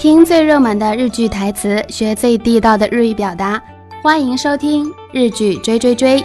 [0.00, 3.62] 听最热门的日剧台词，学最地道的日语表达。
[4.02, 6.22] 欢迎收听《日剧追追追》。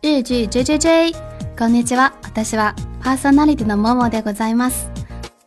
[0.00, 1.10] 日劇追追追。
[1.58, 2.12] こんにちは。
[2.22, 4.86] 私はパーソナリティのももでございます。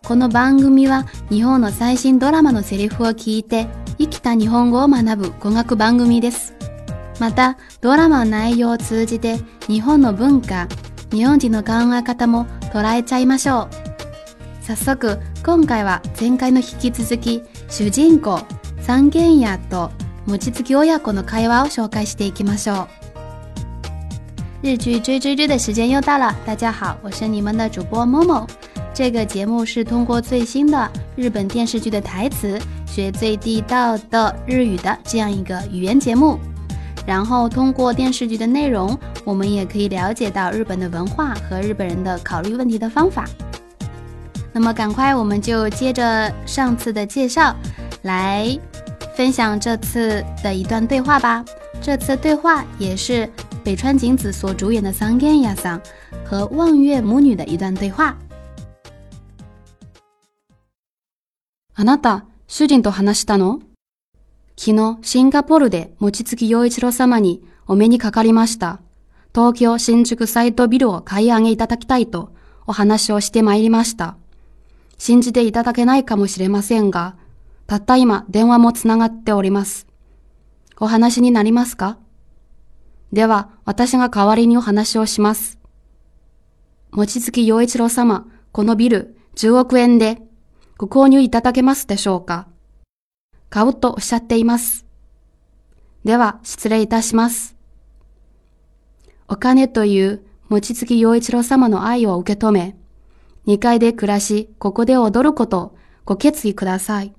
[0.06, 3.68] この番組は日本の最新ドラマのセリフを聞いて。
[3.98, 6.54] 生きた日本語を学ぶ語学番組です。
[7.20, 10.68] また、ドラマの内容を通じて日本の文化、
[11.12, 13.70] 日本人の考え方も捉えちゃいましょう。
[14.66, 18.40] 早速、今回は前回の引き続き、主人公、
[18.82, 19.92] 三軒家と
[20.26, 22.86] 餅つき親子の会話を紹介していきましょう。
[24.64, 28.48] 日剧追追追的时间又到了，大家好，我是你们的主播 Momo。
[28.94, 32.58] 这个节目是通过最新的日本电视剧的台词
[32.96, 36.38] 学最地道的日语的这样一个语言节目，
[37.06, 43.26] 然后通过电视剧的内容，我们也可以了解到日本的文化和日本人的考虑问题的方法。
[44.54, 47.54] 那么，赶快我们就接着上次的介绍，
[48.04, 48.58] 来
[49.14, 51.44] 分享这次的一段对话吧。
[51.82, 53.30] 这次对话也是
[53.62, 55.78] 北川景子所主演的《桑根亚桑》
[56.26, 58.16] 和望月母女的一段对话。
[61.76, 62.35] あなた。
[62.48, 63.60] 主人と話したの
[64.56, 68.80] 昨日、シンガポールで餅つき洋一郎様にお目にかかりました。
[69.34, 72.34] 東京新宿サイトビルを買い上げいただきたいと
[72.68, 74.16] お話をしてまいりました。
[75.00, 77.16] 信じていただけないかもしれませんが、
[77.66, 79.88] たった今電話もつながっております。
[80.78, 81.98] お話になりますか
[83.12, 85.58] では、私が代わりにお話をします。
[86.92, 90.22] 餅き陽一郎様、このビル、10億円で
[90.78, 92.48] ご購入いただけますでしょうか
[93.50, 94.86] 買うとおっしゃっています。
[96.04, 97.56] では、失礼いたします。
[99.30, 102.76] お金という餅月陽一郎様の愛を受け止め、
[103.48, 107.14] 2階で暮らし、ここで踊ることご決意ください。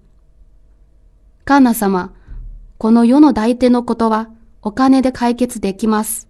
[1.46, 2.12] カンナ様、
[2.78, 4.28] この世の大手のことは
[4.60, 6.28] お金で解決できます。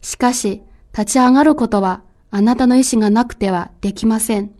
[0.00, 0.62] しかし、
[0.96, 4.52] 立ち上がることはあなたの意志がなくてはできません。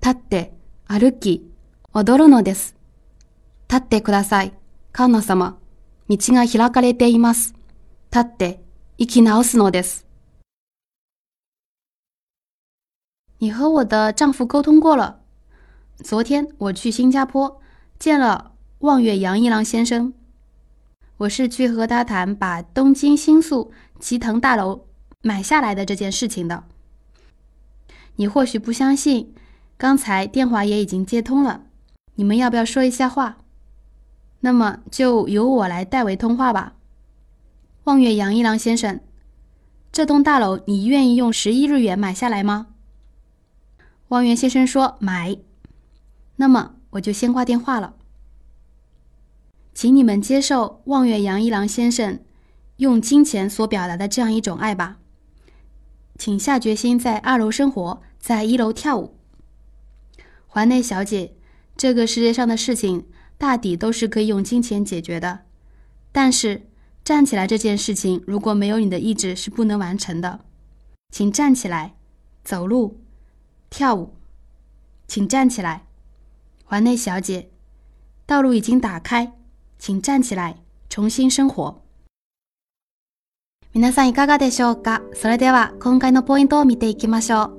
[0.00, 0.52] 立って、
[0.90, 1.46] 歩き、
[1.92, 2.74] 踊るのです。
[3.68, 4.54] 立ってください、
[4.90, 5.58] 神様。
[6.08, 7.52] 道が開かれています。
[8.10, 8.62] 立って
[8.96, 10.06] 行きなおすのです。
[13.38, 15.18] 你和我的丈夫沟通过了。
[16.02, 17.60] 昨天我去新加坡
[17.98, 20.14] 见了望月杨一郎先生，
[21.18, 24.86] 我是去和他谈把东京新宿齐藤大楼
[25.20, 26.64] 买下来的这件事情的。
[28.16, 29.34] 你或许不相信。
[29.78, 31.62] 刚才电话也已经接通了，
[32.16, 33.38] 你们要不要说一下话？
[34.40, 36.74] 那么就由我来代为通话吧。
[37.84, 38.98] 望月杨一郎先生，
[39.92, 42.66] 这栋大楼你愿意用十亿日元买下来吗？
[44.08, 45.36] 望月先生说买，
[46.36, 47.94] 那么我就先挂电话了。
[49.74, 52.18] 请你们接受望月杨一郎先生
[52.78, 54.96] 用金钱所表达的这样一种爱吧，
[56.18, 59.17] 请下决心在二楼生活，在一楼跳舞。
[60.50, 61.34] 环内小姐，
[61.76, 65.40] 这个世界上的事情大抵都是可以用金钱解决的，
[66.10, 66.66] 但是
[67.04, 70.40] 站起来这件事情如果没有你的意志是不能完成的。
[71.10, 71.94] 请站起来，
[72.44, 72.98] 走路，
[73.70, 74.14] 跳舞，
[75.06, 75.84] 请站起来，
[76.64, 77.50] 环内小姐，
[78.26, 79.34] 道路已经打开，
[79.78, 81.82] 请站起来，重新生活。
[83.74, 85.02] 皆さんいかがでしょか。
[85.14, 87.52] それでは今回のポイントを見ていきましょう。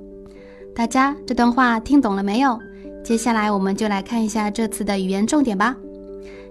[0.76, 2.60] 大家这段话听懂了没有？
[3.04, 5.76] 接下来我们就来看一下这次的语言重点吧。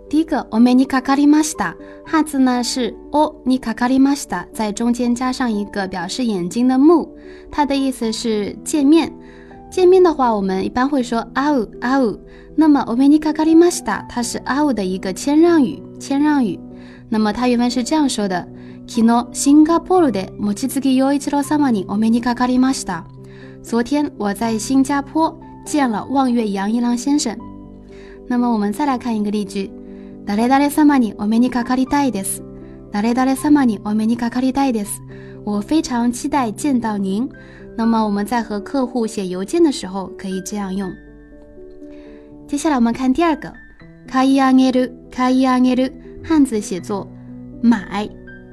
[0.09, 1.75] 第一个，お目にかかりました，
[2.07, 7.15] 汉字呢是おにかかりました，在中间加上一个表示眼睛的目，
[7.51, 9.13] 它的意思是见面。
[9.71, 12.19] 见面的话，我们一般会说啊呜啊呜。
[12.57, 16.59] 那么，お目にかかりました，它是啊呜的一个谦让语，谦让语。
[17.11, 18.49] 那么它原文是这样说的：
[18.87, 23.05] 昨日、新加坡の、待ち次ぎよいちろさに、お目にかかりました。
[23.63, 25.39] 昨天我在新加坡。
[25.69, 27.37] 见了望月杨一郎先生，
[28.27, 29.71] 那么我们再来看一个例句。
[35.45, 37.29] 我非常期待见到您。
[37.77, 40.91] 那么我们在和客户写邮件的时候可以这样用。
[42.49, 43.53] 接下来我们看第二个。
[46.25, 47.07] 汉字写作
[47.63, 48.07] 买，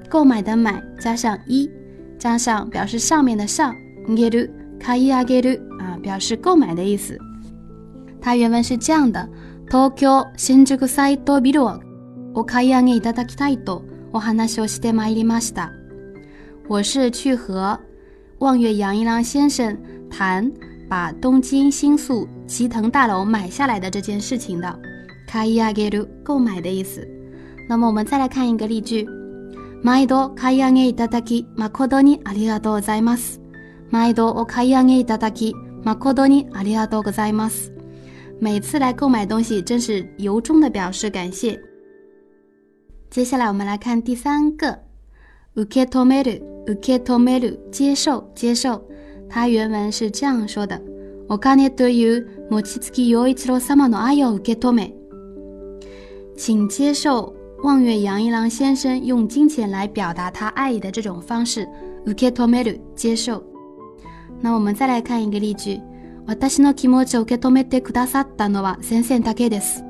[0.09, 1.69] 购买的买加上一
[2.19, 3.73] 加上表示上面的上。
[6.05, 7.17] 表示购买的意思。
[8.21, 9.27] 它原文是这样的：
[9.97, 13.81] 京新宿サイドビルを買い上げいただきたいと、
[14.11, 15.71] 私はそしてまいりました。
[16.67, 17.79] 我是去和
[18.39, 19.77] 望月杨一郎先生
[20.09, 20.51] 谈
[20.89, 24.79] 把东京新宿吉藤大楼买下来的这件事情的。
[25.27, 27.05] 買い上げる，购买的意思。
[27.67, 29.05] 那么我们再来看一个例句：
[29.83, 33.41] 毎度買い上げいただき、誠にありがとうございます。
[33.89, 35.53] 毎度お買い上げいただき。
[35.85, 37.47] 马科多尼阿里亚多格在吗？
[38.39, 41.61] 每次来购买东西，真是由衷的表示感谢。
[43.11, 44.79] 接下来我们来看第三个，
[45.55, 48.83] 受け止める、受け止める，接受，接受。
[49.29, 50.81] 它原文是这样说的：
[51.29, 54.91] 「我看你对于母亲自己有一次罗什么的爱哟，受けとめ，
[56.35, 57.31] 请接受
[57.63, 61.69] 望月杨一郎先生用金钱来表达他爱意的这种方式，
[62.07, 63.43] 受けとめる，接受。」
[64.45, 65.81] 那我们再来看一个例句。
[66.39, 69.83] 私の気持ちを受け止めてくださったのは先生だけです。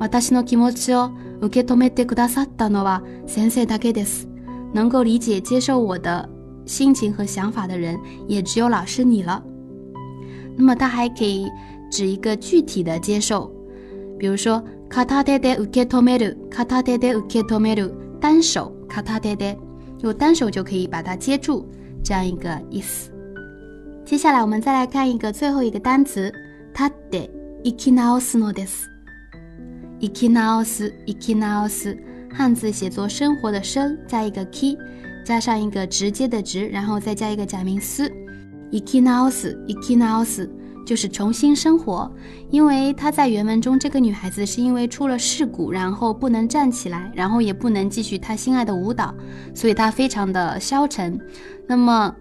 [0.00, 4.26] 私の気持ちを受け止めてくださったのは先生だけです。
[4.74, 6.28] 能够理解接受我的
[6.66, 7.96] 心情和想法的人，
[8.26, 9.40] 也只有老师你了。
[10.56, 11.48] 那么它还可以
[11.88, 13.48] 指一个具体的接受，
[14.18, 18.58] 比如说片手で受け止める、片手で受け止める，单手
[18.88, 19.56] 片手で，
[20.00, 21.64] 用单手就可以把它接住，
[22.02, 23.13] 这样一个意思。
[24.04, 26.30] 接下来，我们再来看一个最后一个单词，
[26.74, 27.30] タデ
[27.62, 28.86] イキナオ I ノです。
[29.98, 31.96] イ o ナオス、イキナオス，
[32.30, 34.76] 汉字写作“生活的生”，加一个 K，
[35.24, 38.10] 加上一个直接的直，然后再加一个假名 can
[38.72, 40.50] イ o ナオス、イキナオス，
[40.84, 42.12] 就是重新生活。
[42.50, 49.14] 因为她在原文中，这个女孩子是因为出了事故，然后不能站起来，然后也不能继续她心爱的舞蹈，
[49.54, 51.18] 所以她非常的消沉。
[51.66, 52.14] 那么，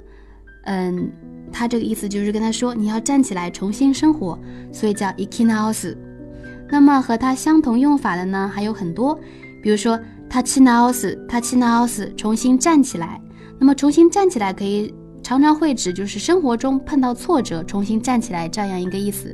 [0.64, 1.12] 嗯。
[1.54, 4.38] 他这个意思就是跟他说你要站起来重新生活，
[4.74, 5.96] 所以叫 ikinaos。
[6.72, 9.16] 那么和它相同用法的呢还有很多，
[9.62, 9.96] 比如说
[10.28, 11.64] t a c h i n a o s t a c h i n
[11.66, 13.22] a o s 重新站起来。
[13.60, 19.34] 那么重新站起来可以常常会指就是生活中碰到挫折重新站起来这样一个意思，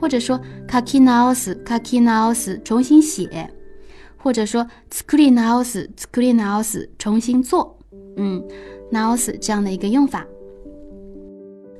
[0.00, 3.50] 或者说 kakinaos，kakinaos 重新写，
[4.16, 7.76] 或者说 tsukurinaos，tsukurinaos 重新做，
[8.16, 8.42] 嗯
[8.90, 10.26] ，naos 这样的一个用法。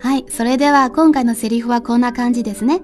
[0.04, 2.82] はい、それでは今回のセリフはこんな感じですね。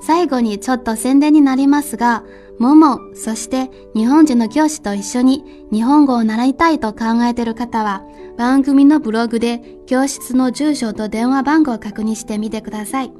[0.00, 2.22] 最後にちょっと宣伝になりますが、
[2.60, 8.04] もも、そして日本人の教師と一緒に日本語を習いたいと考えている方は、
[8.38, 13.10] 番組のブログで教室の住所と電話番号を確認してみてください。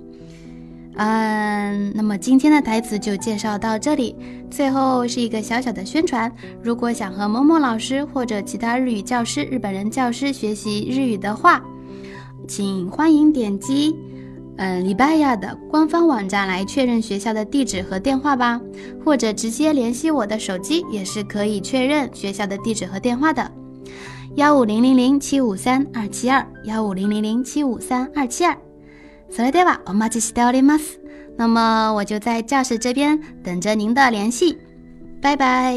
[0.94, 4.14] 嗯，那么今天的台词就介绍到这里。
[4.52, 6.32] 最后是一个小小的宣传：
[6.62, 11.60] 如果想和某某老师或者其他日语教师、日本人教师学习日语的话，
[12.46, 13.94] 请欢迎点击，
[14.56, 18.60] 嗯，礼拜亚的官方网站来确认学校的地址和电话吧，
[19.04, 23.50] 或者直接联系我的手机也是可以确认学校的地址和电话的，
[24.36, 28.56] 幺五零零零七五三二七二，幺五零零零七五三二七二。
[29.28, 30.98] s o では d e v a a m o s s t a l s
[31.36, 34.56] 那么我就在教室这边等着您的联系，
[35.20, 35.76] 拜拜。